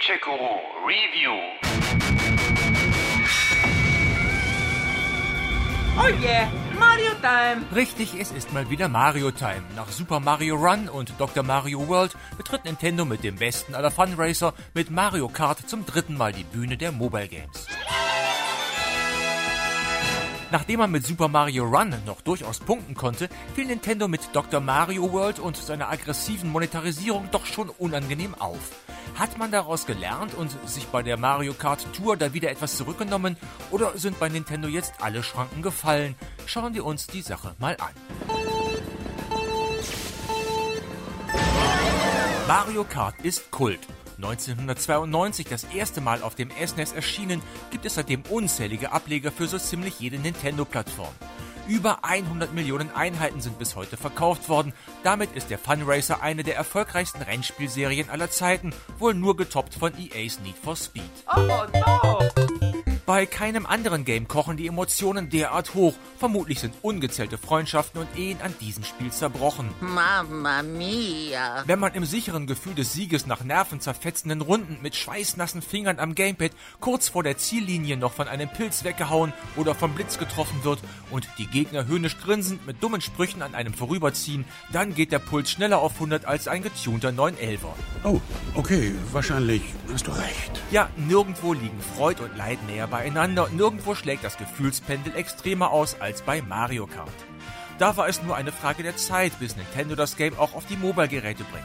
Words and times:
Gadget-Guru 0.00 0.86
Review. 0.86 1.36
Oh 5.98 6.22
yeah, 6.22 6.50
Mario 6.78 7.10
Time! 7.20 7.66
Richtig, 7.74 8.14
es 8.18 8.30
ist 8.30 8.52
mal 8.54 8.70
wieder 8.70 8.88
Mario 8.88 9.30
Time. 9.30 9.62
Nach 9.76 9.88
Super 9.88 10.20
Mario 10.20 10.56
Run 10.56 10.88
und 10.88 11.12
Dr. 11.18 11.42
Mario 11.42 11.86
World 11.86 12.16
betritt 12.38 12.64
Nintendo 12.64 13.04
mit 13.04 13.24
dem 13.24 13.36
besten 13.36 13.74
aller 13.74 13.90
Funracer 13.90 14.54
mit 14.72 14.90
Mario 14.90 15.28
Kart 15.28 15.68
zum 15.68 15.84
dritten 15.84 16.16
Mal 16.16 16.32
die 16.32 16.44
Bühne 16.44 16.78
der 16.78 16.92
Mobile 16.92 17.28
Games. 17.28 17.66
Nachdem 20.50 20.80
man 20.80 20.90
mit 20.90 21.04
Super 21.04 21.28
Mario 21.28 21.64
Run 21.64 21.94
noch 22.06 22.22
durchaus 22.22 22.58
punkten 22.60 22.94
konnte, 22.94 23.28
fiel 23.54 23.66
Nintendo 23.66 24.08
mit 24.08 24.22
Dr. 24.32 24.60
Mario 24.60 25.12
World 25.12 25.38
und 25.40 25.58
seiner 25.58 25.90
aggressiven 25.90 26.50
Monetarisierung 26.50 27.28
doch 27.30 27.44
schon 27.44 27.68
unangenehm 27.68 28.34
auf. 28.36 28.70
Hat 29.20 29.36
man 29.36 29.52
daraus 29.52 29.84
gelernt 29.84 30.32
und 30.32 30.50
sich 30.66 30.86
bei 30.86 31.02
der 31.02 31.18
Mario 31.18 31.52
Kart 31.52 31.86
Tour 31.92 32.16
da 32.16 32.32
wieder 32.32 32.50
etwas 32.50 32.78
zurückgenommen 32.78 33.36
oder 33.70 33.98
sind 33.98 34.18
bei 34.18 34.30
Nintendo 34.30 34.66
jetzt 34.66 34.94
alle 35.02 35.22
Schranken 35.22 35.60
gefallen? 35.60 36.14
Schauen 36.46 36.72
wir 36.72 36.86
uns 36.86 37.06
die 37.06 37.20
Sache 37.20 37.54
mal 37.58 37.76
an. 37.78 37.92
Mario 42.48 42.82
Kart 42.84 43.20
ist 43.22 43.50
Kult. 43.50 43.80
1992 44.16 45.46
das 45.46 45.64
erste 45.64 46.00
Mal 46.00 46.22
auf 46.22 46.34
dem 46.34 46.50
SNES 46.50 46.92
erschienen, 46.92 47.42
gibt 47.70 47.84
es 47.84 47.96
seitdem 47.96 48.22
unzählige 48.30 48.90
Ableger 48.90 49.30
für 49.30 49.48
so 49.48 49.58
ziemlich 49.58 50.00
jede 50.00 50.18
Nintendo-Plattform. 50.18 51.12
Über 51.70 52.04
100 52.04 52.52
Millionen 52.52 52.90
Einheiten 52.90 53.40
sind 53.40 53.60
bis 53.60 53.76
heute 53.76 53.96
verkauft 53.96 54.48
worden. 54.48 54.72
Damit 55.04 55.36
ist 55.36 55.50
der 55.50 55.58
Fun 55.58 55.82
Racer 55.84 56.20
eine 56.20 56.42
der 56.42 56.56
erfolgreichsten 56.56 57.22
Rennspielserien 57.22 58.10
aller 58.10 58.28
Zeiten, 58.28 58.74
wohl 58.98 59.14
nur 59.14 59.36
getoppt 59.36 59.74
von 59.74 59.92
EA's 59.96 60.40
Need 60.40 60.56
for 60.56 60.74
Speed. 60.74 61.04
Oh 61.32 61.40
no! 61.72 62.49
Bei 63.10 63.26
keinem 63.26 63.66
anderen 63.66 64.04
Game 64.04 64.28
kochen 64.28 64.56
die 64.56 64.68
Emotionen 64.68 65.30
derart 65.30 65.74
hoch. 65.74 65.94
Vermutlich 66.20 66.60
sind 66.60 66.76
ungezählte 66.80 67.38
Freundschaften 67.38 68.00
und 68.00 68.16
Ehen 68.16 68.40
an 68.40 68.54
diesem 68.60 68.84
Spiel 68.84 69.10
zerbrochen. 69.10 69.68
Mamma 69.80 70.62
mia. 70.62 71.64
Wenn 71.66 71.80
man 71.80 71.92
im 71.94 72.04
sicheren 72.04 72.46
Gefühl 72.46 72.76
des 72.76 72.92
Sieges 72.92 73.26
nach 73.26 73.42
nervenzerfetzenden 73.42 74.42
Runden 74.42 74.78
mit 74.80 74.94
schweißnassen 74.94 75.60
Fingern 75.60 75.98
am 75.98 76.14
Gamepad 76.14 76.52
kurz 76.78 77.08
vor 77.08 77.24
der 77.24 77.36
Ziellinie 77.36 77.96
noch 77.96 78.12
von 78.12 78.28
einem 78.28 78.48
Pilz 78.48 78.84
weggehauen 78.84 79.32
oder 79.56 79.74
vom 79.74 79.92
Blitz 79.96 80.16
getroffen 80.16 80.62
wird 80.62 80.78
und 81.10 81.26
die 81.38 81.48
Gegner 81.48 81.88
höhnisch 81.88 82.16
grinsend 82.16 82.64
mit 82.64 82.80
dummen 82.80 83.00
Sprüchen 83.00 83.42
an 83.42 83.56
einem 83.56 83.74
vorüberziehen, 83.74 84.44
dann 84.72 84.94
geht 84.94 85.10
der 85.10 85.18
Puls 85.18 85.50
schneller 85.50 85.80
auf 85.80 85.94
100 85.94 86.26
als 86.26 86.46
ein 86.46 86.62
getunter 86.62 87.08
911er. 87.08 87.74
Oh, 88.04 88.20
okay, 88.54 88.94
wahrscheinlich 89.10 89.62
hast 89.92 90.06
du 90.06 90.12
recht. 90.12 90.62
Ja, 90.70 90.88
nirgendwo 90.96 91.54
liegen 91.54 91.80
Freud 91.96 92.22
und 92.22 92.36
Leid 92.36 92.64
näher 92.68 92.86
beieinander 93.00 93.44
und 93.44 93.56
nirgendwo 93.56 93.94
schlägt 93.94 94.24
das 94.24 94.36
Gefühlspendel 94.36 95.16
extremer 95.16 95.70
aus 95.70 95.98
als 96.00 96.20
bei 96.20 96.42
Mario 96.42 96.86
Kart. 96.86 97.08
Da 97.78 97.96
war 97.96 98.08
es 98.08 98.22
nur 98.22 98.36
eine 98.36 98.52
Frage 98.52 98.82
der 98.82 98.94
Zeit, 98.98 99.32
bis 99.40 99.56
Nintendo 99.56 99.94
das 99.94 100.16
Game 100.18 100.38
auch 100.38 100.54
auf 100.54 100.66
die 100.66 100.76
Mobile-Geräte 100.76 101.42
bringt. 101.44 101.64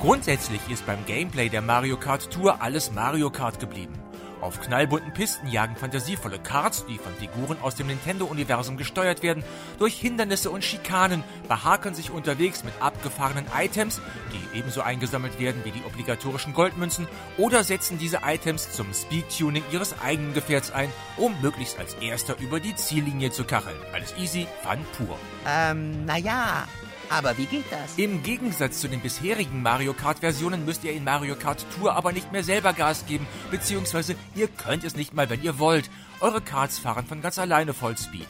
Grundsätzlich 0.00 0.62
ist 0.70 0.86
beim 0.86 1.04
Gameplay 1.04 1.50
der 1.50 1.60
Mario 1.60 1.98
Kart 1.98 2.30
Tour 2.32 2.62
alles 2.62 2.92
Mario 2.92 3.28
Kart 3.28 3.60
geblieben. 3.60 4.01
Auf 4.42 4.60
knallbunten 4.60 5.12
Pisten 5.12 5.46
jagen 5.46 5.76
fantasievolle 5.76 6.40
Karts, 6.40 6.84
die 6.86 6.98
von 6.98 7.14
Figuren 7.14 7.58
aus 7.62 7.76
dem 7.76 7.86
Nintendo-Universum 7.86 8.76
gesteuert 8.76 9.22
werden, 9.22 9.44
durch 9.78 9.94
Hindernisse 9.94 10.50
und 10.50 10.64
Schikanen, 10.64 11.22
behakeln 11.46 11.94
sich 11.94 12.10
unterwegs 12.10 12.64
mit 12.64 12.74
abgefahrenen 12.80 13.46
Items, 13.56 14.00
die 14.32 14.58
ebenso 14.58 14.80
eingesammelt 14.80 15.38
werden 15.38 15.64
wie 15.64 15.70
die 15.70 15.84
obligatorischen 15.84 16.54
Goldmünzen, 16.54 17.06
oder 17.38 17.62
setzen 17.62 17.98
diese 17.98 18.22
Items 18.24 18.72
zum 18.72 18.92
Speedtuning 18.92 19.62
ihres 19.70 19.94
eigenen 20.02 20.34
Gefährts 20.34 20.72
ein, 20.72 20.90
um 21.16 21.40
möglichst 21.40 21.78
als 21.78 21.94
erster 21.94 22.36
über 22.40 22.58
die 22.58 22.74
Ziellinie 22.74 23.30
zu 23.30 23.44
kacheln. 23.44 23.78
Alles 23.92 24.12
easy, 24.18 24.48
fun 24.64 24.84
pur. 24.98 25.16
Ähm, 25.46 26.04
naja, 26.04 26.66
aber 27.10 27.36
wie 27.38 27.46
geht 27.46 27.64
das? 27.70 27.96
Im 27.96 28.22
Gegensatz 28.22 28.80
zu 28.80 28.88
den 28.88 29.00
bisherigen 29.00 29.62
Mario 29.62 29.92
Kart-Versionen 29.92 30.64
müsst 30.64 30.84
ihr 30.84 30.92
in 30.92 31.04
Mario 31.04 31.34
Kart 31.36 31.64
Tour 31.76 31.94
aber 31.94 32.12
nicht 32.12 32.32
mehr 32.32 32.44
selber 32.44 32.72
Gas 32.72 33.06
geben, 33.06 33.26
beziehungsweise 33.50 34.16
ihr 34.34 34.48
könnt 34.48 34.84
es 34.84 34.96
nicht 34.96 35.14
mal, 35.14 35.30
wenn 35.30 35.42
ihr 35.42 35.58
wollt. 35.58 35.90
Eure 36.20 36.40
Karts 36.40 36.78
fahren 36.78 37.06
von 37.06 37.20
ganz 37.20 37.38
alleine 37.38 37.74
Vollspeed. 37.74 38.28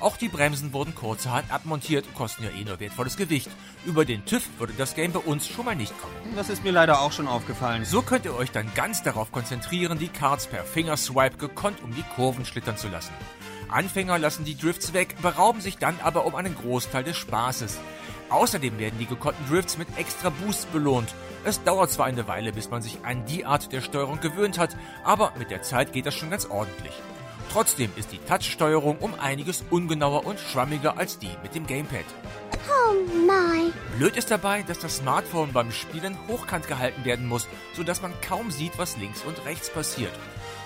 Auch 0.00 0.16
die 0.16 0.28
Bremsen 0.28 0.72
wurden 0.72 0.94
kurzerhand 0.94 1.50
abmontiert, 1.50 2.04
kosten 2.14 2.44
ja 2.44 2.50
eh 2.50 2.64
nur 2.64 2.80
wertvolles 2.80 3.16
Gewicht. 3.16 3.48
Über 3.86 4.04
den 4.04 4.24
TÜV 4.24 4.42
würde 4.58 4.74
das 4.76 4.94
Game 4.94 5.12
bei 5.12 5.20
uns 5.20 5.48
schon 5.48 5.64
mal 5.64 5.76
nicht 5.76 5.98
kommen. 5.98 6.14
Das 6.36 6.50
ist 6.50 6.64
mir 6.64 6.72
leider 6.72 7.00
auch 7.00 7.12
schon 7.12 7.28
aufgefallen. 7.28 7.84
So 7.84 8.02
könnt 8.02 8.24
ihr 8.24 8.34
euch 8.34 8.50
dann 8.50 8.70
ganz 8.74 9.02
darauf 9.02 9.32
konzentrieren, 9.32 9.98
die 9.98 10.08
Karts 10.08 10.46
per 10.46 10.64
Fingerswipe 10.64 11.38
gekonnt 11.38 11.82
um 11.82 11.94
die 11.94 12.04
Kurven 12.16 12.44
schlittern 12.44 12.76
zu 12.76 12.88
lassen. 12.88 13.12
Anfänger 13.68 14.18
lassen 14.18 14.44
die 14.44 14.56
Drifts 14.56 14.92
weg, 14.92 15.16
berauben 15.22 15.60
sich 15.60 15.78
dann 15.78 15.98
aber 16.02 16.26
um 16.26 16.34
einen 16.34 16.54
Großteil 16.54 17.04
des 17.04 17.16
Spaßes. 17.16 17.78
Außerdem 18.30 18.78
werden 18.78 18.98
die 18.98 19.06
gekonnten 19.06 19.46
Drifts 19.48 19.78
mit 19.78 19.88
extra 19.96 20.30
Boosts 20.30 20.66
belohnt. 20.66 21.14
Es 21.44 21.62
dauert 21.62 21.90
zwar 21.90 22.06
eine 22.06 22.26
Weile, 22.26 22.52
bis 22.52 22.70
man 22.70 22.82
sich 22.82 22.98
an 23.04 23.26
die 23.26 23.44
Art 23.44 23.72
der 23.72 23.80
Steuerung 23.80 24.20
gewöhnt 24.20 24.58
hat, 24.58 24.76
aber 25.04 25.32
mit 25.38 25.50
der 25.50 25.62
Zeit 25.62 25.92
geht 25.92 26.06
das 26.06 26.14
schon 26.14 26.30
ganz 26.30 26.46
ordentlich. 26.46 26.94
Trotzdem 27.52 27.90
ist 27.96 28.10
die 28.12 28.18
Touch-Steuerung 28.18 28.98
um 28.98 29.14
einiges 29.14 29.64
ungenauer 29.70 30.26
und 30.26 30.40
schwammiger 30.40 30.98
als 30.98 31.18
die 31.18 31.30
mit 31.42 31.54
dem 31.54 31.66
Gamepad. 31.66 32.04
Oh 32.68 32.94
my. 33.26 33.72
Blöd 33.96 34.16
ist 34.16 34.30
dabei, 34.30 34.62
dass 34.62 34.78
das 34.78 34.96
Smartphone 34.96 35.52
beim 35.52 35.70
Spielen 35.70 36.16
hochkant 36.26 36.66
gehalten 36.66 37.04
werden 37.04 37.28
muss, 37.28 37.46
sodass 37.74 38.02
man 38.02 38.12
kaum 38.22 38.50
sieht, 38.50 38.76
was 38.78 38.96
links 38.96 39.22
und 39.22 39.44
rechts 39.44 39.70
passiert. 39.70 40.12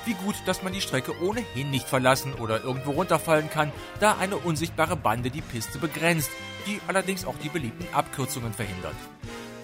Wie 0.07 0.15
gut, 0.15 0.37
dass 0.47 0.63
man 0.63 0.73
die 0.73 0.81
Strecke 0.81 1.13
ohnehin 1.23 1.71
nicht 1.71 1.87
verlassen 1.87 2.33
oder 2.33 2.65
irgendwo 2.65 2.93
runterfallen 2.93 3.51
kann, 3.51 3.73
da 4.01 4.17
eine 4.19 4.37
unsichtbare 4.37 4.97
Bande 4.97 5.31
die 5.31 5.43
Piste 5.43 5.79
begrenzt, 5.79 6.31
die 6.69 6.81
allerdings 6.87 7.25
auch 7.25 7.37
die 7.43 7.49
beliebten 7.49 7.87
Abkürzungen 7.95 8.53
verhindert. 8.53 8.95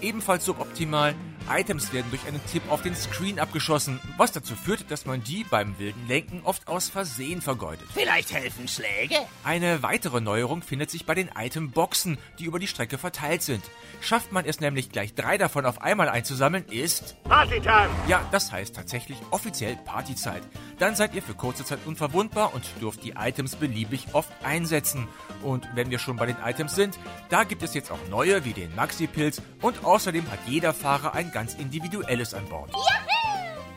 Ebenfalls 0.01 0.45
suboptimal, 0.45 1.15
Items 1.51 1.93
werden 1.93 2.11
durch 2.11 2.27
einen 2.27 2.41
Tipp 2.47 2.63
auf 2.69 2.83
den 2.83 2.95
Screen 2.95 3.39
abgeschossen, 3.39 4.01
was 4.17 4.33
dazu 4.33 4.55
führt, 4.55 4.91
dass 4.91 5.07
man 5.07 5.23
die 5.23 5.45
beim 5.45 5.79
wilden 5.79 6.07
Lenken 6.09 6.41
oft 6.45 6.69
aus 6.69 6.89
Versehen 6.89 7.43
vergeudet. 7.43 7.87
Vielleicht 7.93 8.33
helfen 8.33 8.69
Schläge? 8.69 9.17
Eine 9.45 9.83
weitere 9.83 10.21
Neuerung 10.21 10.63
findet 10.63 10.91
sich 10.91 11.07
bei 11.07 11.15
den 11.15 11.31
Item-Boxen, 11.37 12.19
die 12.39 12.45
über 12.45 12.59
die 12.59 12.67
Strecke 12.67 12.99
verteilt 12.99 13.43
sind. 13.43 13.65
Schafft 14.01 14.33
man 14.33 14.45
es 14.45 14.61
nämlich 14.61 14.91
gleich 14.91 15.15
drei 15.15 15.39
davon 15.39 15.67
auf 15.67 15.81
einmal 15.81 16.09
einzusammeln, 16.09 16.65
ist... 16.71 17.17
Partytime! 17.25 17.91
Ja, 18.09 18.27
das 18.33 18.51
heißt 18.51 18.75
tatsächlich 18.75 19.19
offiziell 19.31 19.77
Partyzeit. 19.85 20.43
Dann 20.79 20.97
seid 20.97 21.15
ihr 21.15 21.23
für 21.23 21.35
kurze 21.35 21.65
Zeit 21.65 21.81
unverwundbar 21.87 22.55
und 22.55 22.65
dürft 22.81 23.05
die 23.05 23.13
Items 23.13 23.57
beliebig 23.57 24.09
oft 24.13 24.33
einsetzen. 24.43 25.09
Und 25.43 25.69
wenn 25.75 25.91
wir 25.91 25.99
schon 25.99 26.17
bei 26.17 26.27
den 26.27 26.37
Items 26.45 26.75
sind, 26.75 26.99
da 27.29 27.45
gibt 27.45 27.63
es 27.63 27.75
jetzt 27.75 27.91
auch 27.91 28.09
neue 28.11 28.45
wie 28.45 28.53
den 28.53 28.75
Maxi-Pilz 28.75 29.43
und 29.61 29.85
außerdem 29.85 30.31
hat 30.31 30.39
jeder 30.47 30.75
Fahrer 30.75 31.15
ein 31.15 31.31
ganz 31.35 31.53
individuelles 31.55 32.33
an 32.33 32.47
Bord. 32.49 32.71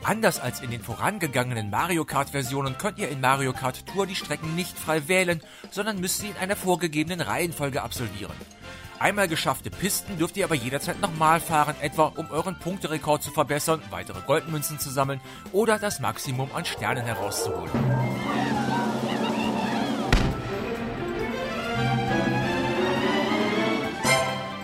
Anders 0.04 0.40
als 0.40 0.62
in 0.62 0.72
den 0.72 0.82
vorangegangenen 0.82 1.70
Mario 1.70 2.06
Kart-Versionen 2.06 2.78
könnt 2.78 2.98
ihr 2.98 3.10
in 3.10 3.20
Mario 3.20 3.52
Kart 3.52 3.86
Tour 3.88 4.08
die 4.08 4.16
Strecken 4.16 4.56
nicht 4.56 4.80
frei 4.80 5.10
wählen, 5.10 5.42
sondern 5.70 6.00
müsst 6.00 6.20
sie 6.20 6.30
in 6.30 6.38
einer 6.38 6.56
vorgegebenen 6.56 7.20
Reihenfolge 7.20 7.82
absolvieren. 7.82 8.38
Einmal 9.00 9.28
geschaffte 9.28 9.70
Pisten 9.70 10.18
dürft 10.18 10.38
ihr 10.38 10.46
aber 10.46 10.56
jederzeit 10.56 11.02
nochmal 11.02 11.40
fahren, 11.40 11.76
etwa 11.82 12.06
um 12.16 12.32
euren 12.32 12.58
Punkterekord 12.58 13.22
zu 13.22 13.32
verbessern, 13.32 13.82
weitere 13.90 14.22
Goldmünzen 14.22 14.80
zu 14.80 14.90
sammeln 14.90 15.20
oder 15.52 15.78
das 15.78 16.00
Maximum 16.00 16.50
an 16.54 16.64
Sternen 16.64 17.04
herauszuholen. 17.04 17.70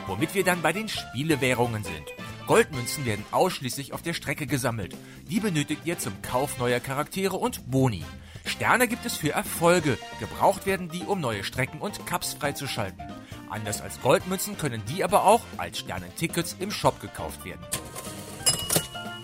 Womit 0.08 0.34
wir 0.34 0.44
dann 0.44 0.62
bei 0.62 0.72
den 0.72 0.88
Spielewährungen 0.88 1.84
sind. 1.84 2.23
Goldmünzen 2.48 3.06
werden 3.06 3.26
ausschließlich 3.32 3.94
auf 3.94 4.02
der 4.02 4.14
Strecke 4.14 4.48
gesammelt. 4.48 4.96
Die 5.30 5.40
benötigt 5.40 5.82
ihr 5.86 5.98
zum 5.98 6.22
Kauf 6.22 6.58
neuer 6.58 6.82
Charaktere 6.82 7.38
und 7.38 7.72
Boni. 7.72 8.04
Sterne 8.46 8.90
gibt 8.90 9.06
es 9.06 9.16
für 9.16 9.32
Erfolge. 9.32 9.98
Gebraucht 10.20 10.66
werden 10.66 10.90
die, 10.90 11.04
um 11.04 11.22
neue 11.22 11.46
Strecken 11.46 11.80
und 11.80 12.06
Cups 12.06 12.34
freizuschalten. 12.34 13.02
Anders 13.50 13.82
als 13.82 14.02
Goldmünzen 14.02 14.58
können 14.58 14.82
die 14.90 15.04
aber 15.04 15.24
auch 15.24 15.42
als 15.58 15.80
Sternentickets 15.80 16.58
im 16.60 16.70
Shop 16.70 17.00
gekauft 17.00 17.46
werden. 17.46 17.66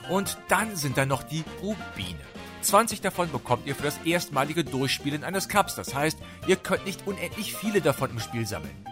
Und 0.10 0.38
dann 0.48 0.76
sind 0.78 0.98
da 0.98 1.06
noch 1.06 1.24
die 1.24 1.44
Rubine. 1.62 2.20
20 2.62 3.02
davon 3.02 3.32
bekommt 3.32 3.68
ihr 3.68 3.76
für 3.76 3.84
das 3.84 4.00
erstmalige 4.06 4.64
Durchspielen 4.64 5.24
eines 5.24 5.50
Cups. 5.50 5.76
Das 5.76 5.94
heißt, 5.94 6.18
ihr 6.48 6.56
könnt 6.56 6.86
nicht 6.86 7.06
unendlich 7.06 7.54
viele 7.54 7.82
davon 7.82 8.12
im 8.12 8.20
Spiel 8.20 8.46
sammeln. 8.46 8.86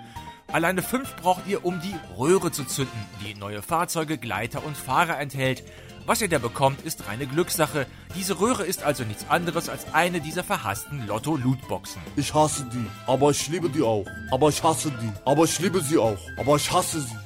Alleine 0.51 0.81
fünf 0.81 1.15
braucht 1.17 1.45
ihr, 1.47 1.65
um 1.65 1.81
die 1.81 1.95
Röhre 2.17 2.51
zu 2.51 2.63
zünden, 2.63 2.97
die 3.21 3.35
neue 3.35 3.61
Fahrzeuge, 3.61 4.17
Gleiter 4.17 4.65
und 4.65 4.77
Fahrer 4.77 5.19
enthält. 5.19 5.63
Was 6.05 6.21
ihr 6.21 6.29
da 6.29 6.39
bekommt, 6.39 6.81
ist 6.85 7.05
reine 7.07 7.27
Glückssache. 7.27 7.85
Diese 8.15 8.39
Röhre 8.39 8.63
ist 8.63 8.81
also 8.81 9.03
nichts 9.03 9.25
anderes 9.29 9.67
als 9.67 9.94
eine 9.94 10.21
dieser 10.21 10.45
verhassten 10.45 11.05
Lotto-Lootboxen. 11.05 12.01
Ich 12.15 12.33
hasse 12.33 12.65
die, 12.71 12.85
aber 13.05 13.31
ich 13.31 13.47
liebe 13.49 13.69
die 13.69 13.81
auch. 13.81 14.05
Aber 14.31 14.47
ich 14.47 14.63
hasse 14.63 14.89
die, 14.89 15.11
aber 15.25 15.44
ich 15.44 15.59
liebe 15.59 15.81
sie 15.81 15.97
auch. 15.97 16.17
Aber 16.38 16.55
ich 16.55 16.71
hasse 16.71 17.01
sie. 17.01 17.17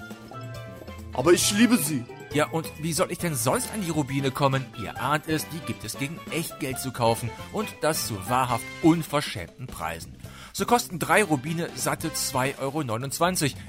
aber 1.13 1.31
ich 1.33 1.51
liebe 1.51 1.77
sie. 1.77 2.03
Ja, 2.33 2.47
und 2.47 2.65
wie 2.79 2.93
soll 2.93 3.11
ich 3.11 3.17
denn 3.19 3.35
sonst 3.35 3.71
an 3.73 3.81
die 3.81 3.89
Rubine 3.91 4.31
kommen? 4.31 4.65
Ihr 4.81 4.99
ahnt 4.99 5.27
es, 5.27 5.47
die 5.49 5.59
gibt 5.59 5.83
es 5.83 5.97
gegen 5.99 6.17
Echtgeld 6.31 6.79
zu 6.79 6.91
kaufen 6.91 7.29
und 7.51 7.67
das 7.81 8.07
zu 8.07 8.15
wahrhaft 8.29 8.63
unverschämten 8.81 9.67
Preisen. 9.67 10.15
So 10.53 10.65
kosten 10.65 10.99
drei 10.99 11.23
Rubine 11.23 11.69
satte 11.75 12.09
2,29 12.09 12.59
Euro. 12.59 12.81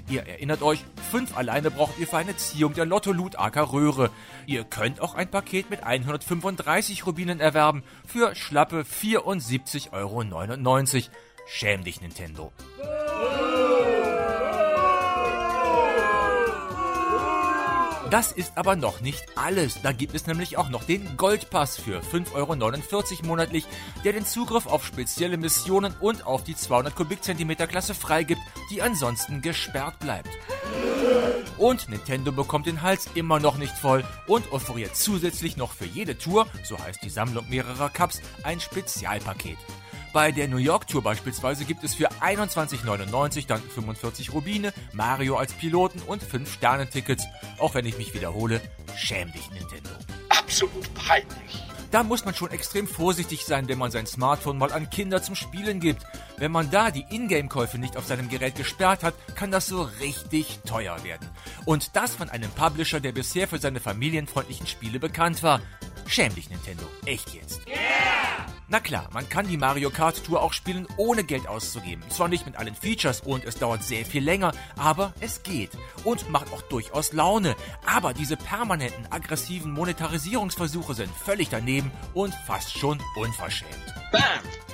Ihr 0.09 0.27
erinnert 0.27 0.63
euch, 0.63 0.85
fünf 1.11 1.37
alleine 1.37 1.71
braucht 1.71 1.99
ihr 1.99 2.07
für 2.07 2.19
eine 2.19 2.37
Ziehung 2.37 2.75
der 2.75 2.87
Lotto-Loot 2.87 3.39
AK 3.39 3.73
Röhre. 3.73 4.11
Ihr 4.47 4.65
könnt 4.65 5.01
auch 5.01 5.15
ein 5.15 5.31
Paket 5.31 5.71
mit 5.71 5.85
135 5.85 7.07
Rubinen 7.07 7.41
erwerben 7.41 7.83
für 8.07 8.35
schlappe 8.35 8.83
74,99 8.83 9.93
Euro. 9.93 10.23
Schäm 11.47 11.85
dich, 11.85 12.01
Nintendo. 12.01 12.53
Das 18.13 18.31
ist 18.31 18.59
aber 18.59 18.77
noch 18.77 19.01
nicht 19.01 19.25
alles. 19.37 19.81
Da 19.81 19.93
gibt 19.93 20.15
es 20.15 20.27
nämlich 20.27 20.59
auch 20.59 20.69
noch 20.69 20.85
den 20.85 21.17
Goldpass 21.17 21.79
für 21.79 22.01
5,49 22.01 22.35
Euro 22.35 23.27
monatlich, 23.27 23.65
der 24.05 24.13
den 24.13 24.27
Zugriff 24.27 24.67
auf 24.67 24.85
spezielle 24.85 25.39
Missionen 25.39 25.95
und 25.99 26.27
auf 26.27 26.45
die 26.45 26.55
200 26.55 26.95
Kubikzentimeter 26.95 27.67
Klasse 27.67 27.95
freigibt, 27.95 28.43
die 28.71 28.83
ansonsten 28.83 29.41
gesperrt 29.41 29.99
bleibt. 29.99 30.29
Und 31.57 31.89
Nintendo 31.89 32.33
bekommt 32.33 32.67
den 32.67 32.83
Hals 32.83 33.09
immer 33.15 33.41
noch 33.41 33.57
nicht 33.57 33.79
voll 33.79 34.05
und 34.27 34.53
offeriert 34.53 34.95
zusätzlich 34.95 35.57
noch 35.57 35.73
für 35.73 35.87
jede 35.87 36.19
Tour, 36.19 36.47
so 36.65 36.79
heißt 36.79 37.03
die 37.03 37.09
Sammlung 37.09 37.49
mehrerer 37.49 37.89
Cups, 37.89 38.21
ein 38.43 38.61
Spezialpaket. 38.61 39.57
Bei 40.13 40.31
der 40.31 40.47
New 40.47 40.59
York 40.59 40.89
Tour 40.89 41.03
beispielsweise 41.03 41.65
gibt 41.65 41.85
es 41.85 41.95
für 41.95 42.11
21,99 42.11 43.47
dann 43.47 43.63
45 43.63 44.35
Rubine, 44.35 44.75
Mario 44.93 45.37
als 45.37 45.55
Piloten 45.55 46.03
und 46.03 46.23
5 46.23 46.53
Sternentickets. 46.53 47.25
Auch 47.59 47.75
wenn 47.75 47.87
ich 47.87 47.97
mich 47.97 48.13
wiederhole, 48.13 48.61
schäm 48.95 49.33
dich 49.33 49.51
Nintendo. 49.51 49.89
Absolut 50.29 50.93
peinlich. 50.95 51.63
Da 51.91 52.03
muss 52.03 52.25
man 52.27 52.35
schon 52.35 52.51
extrem 52.51 52.87
vorsichtig 52.87 53.45
sein, 53.45 53.69
wenn 53.69 53.79
man 53.79 53.91
sein 53.91 54.07
Smartphone 54.07 54.59
mal 54.59 54.73
an 54.73 54.91
Kinder 54.91 55.23
zum 55.23 55.35
Spielen 55.35 55.81
gibt. 55.81 56.03
Wenn 56.37 56.53
man 56.53 56.71
da 56.71 56.91
die 56.91 57.07
Ingame-Käufe 57.09 57.79
nicht 57.79 57.97
auf 57.97 58.07
seinem 58.07 58.29
Gerät 58.29 58.55
gesperrt 58.55 59.03
hat, 59.03 59.15
kann 59.35 59.51
das 59.51 59.67
so 59.67 59.83
richtig 60.01 60.61
teuer 60.67 61.05
werden. 61.05 61.29
Und 61.65 61.97
das 61.97 62.15
von 62.15 62.29
einem 62.29 62.51
Publisher, 62.51 63.01
der 63.01 63.13
bisher 63.13 63.49
für 63.49 63.59
seine 63.59 63.81
familienfreundlichen 63.81 64.67
Spiele 64.67 65.01
bekannt 65.01 65.43
war. 65.43 65.61
Schäm 66.07 66.35
dich, 66.35 66.51
Nintendo. 66.51 66.85
Echt 67.07 67.35
jetzt. 67.35 67.61
Na 68.69 68.81
klar, 68.81 69.09
man 69.13 69.29
kann 69.29 69.49
die 69.49 69.57
Mario 69.57 69.91
Kart 69.91 70.25
Tour 70.25 70.43
auch 70.43 70.53
spielen, 70.53 70.87
ohne 70.97 71.25
Geld 71.25 71.47
auszugeben. 71.47 72.03
Zwar 72.09 72.29
nicht 72.29 72.47
mit 72.47 72.57
allen 72.57 72.75
Features 72.75 73.21
und 73.21 73.45
es 73.45 73.57
dauert 73.57 73.83
sehr 73.83 74.07
viel 74.07 74.25
länger, 74.25 74.53
aber 74.77 75.13
es 75.21 75.43
geht. 75.43 75.71
Und 76.05 76.31
macht 76.31 76.53
auch 76.53 76.63
durchaus 76.63 77.13
Laune. 77.13 77.55
Aber 77.85 78.15
diese 78.15 78.37
permanenten 78.37 79.07
aggressiven 79.11 79.73
Monetarisierungsversuche 79.73 80.95
sind 80.95 81.13
völlig 81.15 81.49
daneben 81.51 81.91
und 82.15 82.35
fast 82.47 82.79
schon 82.79 82.99
unverschämt. 83.17 83.71
Bam! 84.11 84.23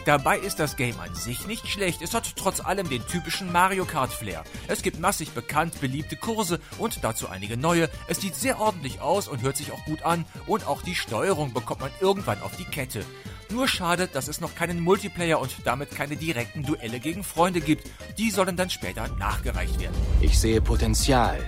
Dabei 0.05 0.38
ist 0.38 0.58
das 0.58 0.76
Game 0.76 0.99
an 1.00 1.14
sich 1.14 1.46
nicht 1.46 1.69
schlecht. 1.69 2.00
Es 2.00 2.14
hat 2.14 2.35
trotz 2.37 2.61
allem 2.61 2.88
den 2.88 3.06
typischen 3.06 3.52
Mario 3.52 3.85
Kart 3.85 4.11
Flair. 4.11 4.43
Es 4.67 4.82
gibt 4.82 5.00
massig 5.00 5.32
bekannt 5.32 5.81
beliebte 5.81 6.17
Kurse 6.17 6.61
und 6.79 7.05
dazu 7.05 7.29
einige 7.29 7.58
neue. 7.58 7.90
Es 8.06 8.20
sieht 8.20 8.35
sehr 8.35 8.58
ordentlich 8.58 9.02
aus 9.02 9.29
und 9.29 9.43
hört 9.43 9.58
sich 9.58 9.70
auch 9.70 9.85
gut 9.85 10.02
an 10.02 10.25
und 10.46 10.67
auch 10.67 10.81
die 10.81 10.94
Steuerung 10.94 11.52
bekommt 11.52 11.81
man 11.81 11.90
irgendwann 12.00 12.40
auf 12.40 12.56
die 12.56 12.64
Kette. 12.64 13.05
Nur 13.50 13.66
schade, 13.66 14.08
dass 14.12 14.28
es 14.28 14.40
noch 14.40 14.54
keinen 14.54 14.80
Multiplayer 14.80 15.40
und 15.40 15.50
damit 15.64 15.90
keine 15.90 16.16
direkten 16.16 16.64
Duelle 16.64 17.00
gegen 17.00 17.24
Freunde 17.24 17.60
gibt. 17.60 17.90
Die 18.18 18.30
sollen 18.30 18.56
dann 18.56 18.68
später 18.68 19.08
nachgereicht 19.16 19.80
werden. 19.80 19.96
Ich 20.20 20.38
sehe 20.38 20.60
Potenzial. 20.60 21.38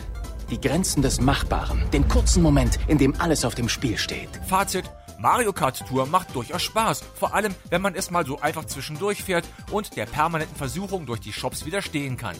Die 0.51 0.61
Grenzen 0.61 1.03
des 1.03 1.21
Machbaren. 1.21 1.89
Den 1.91 2.09
kurzen 2.09 2.43
Moment, 2.43 2.79
in 2.89 2.99
dem 2.99 3.15
alles 3.21 3.45
auf 3.45 3.55
dem 3.55 3.69
Spiel 3.69 3.99
steht. 3.99 4.29
Fazit. 4.49 4.85
Mario 5.21 5.53
Kart 5.53 5.87
Tour 5.87 6.07
macht 6.07 6.35
durchaus 6.35 6.63
Spaß, 6.63 7.03
vor 7.15 7.35
allem 7.35 7.55
wenn 7.69 7.83
man 7.83 7.95
es 7.95 8.11
mal 8.11 8.25
so 8.25 8.41
einfach 8.41 8.65
zwischendurch 8.65 9.23
fährt 9.23 9.47
und 9.71 9.95
der 9.95 10.07
permanenten 10.07 10.57
Versuchung 10.57 11.05
durch 11.05 11.21
die 11.21 11.35
Shops 11.35 11.67
widerstehen 11.67 12.17
kann. 12.17 12.37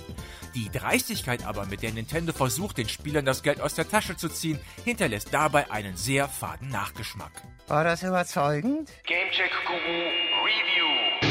Die 0.55 0.71
Dreistigkeit 0.71 1.45
aber, 1.45 1.67
mit 1.67 1.83
der 1.83 1.93
Nintendo 1.93 2.33
versucht, 2.33 2.79
den 2.79 2.89
Spielern 2.89 3.27
das 3.27 3.43
Geld 3.43 3.61
aus 3.61 3.75
der 3.75 3.87
Tasche 3.87 4.17
zu 4.17 4.31
ziehen, 4.31 4.59
hinterlässt 4.83 5.29
dabei 5.31 5.71
einen 5.71 5.99
sehr 5.99 6.27
faden 6.27 6.71
Nachgeschmack. 6.71 7.43
War 7.71 7.85
das 7.85 8.03
überzeugend? 8.03 8.91
Gamecheck 9.07 9.53
Guru 9.65 9.79
Review. 10.45 11.30